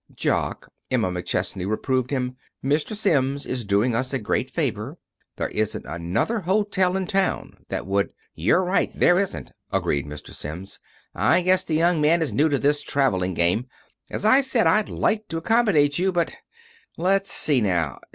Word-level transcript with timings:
"Jock," 0.15 0.71
Emma 0.89 1.11
McChesney 1.11 1.69
reproved 1.69 2.09
him, 2.09 2.35
"Mr. 2.65 2.95
Sims 2.95 3.45
is 3.45 3.63
doing 3.63 3.93
us 3.93 4.11
a 4.13 4.17
great 4.17 4.49
favor. 4.49 4.97
There 5.35 5.49
isn't 5.49 5.85
another 5.85 6.39
hotel 6.39 6.97
in 6.97 7.05
town 7.05 7.63
that 7.69 7.85
would" 7.85 8.09
"You're 8.43 8.63
right, 8.63 8.91
there 8.99 9.19
isn't," 9.19 9.51
agreed 9.71 10.07
Mr. 10.07 10.33
Sims. 10.33 10.79
"I 11.13 11.43
guess 11.43 11.63
the 11.63 11.75
young 11.75 12.01
man 12.01 12.23
is 12.23 12.33
new 12.33 12.49
to 12.49 12.57
this 12.57 12.81
traveling 12.81 13.35
game. 13.35 13.67
As 14.09 14.25
I 14.25 14.41
said, 14.41 14.65
I'd 14.65 14.89
like 14.89 15.27
to 15.27 15.37
accommodate 15.37 15.99
you, 15.99 16.11
but 16.11 16.35
Let's 16.97 17.31
see 17.31 17.61
now. 17.61 17.99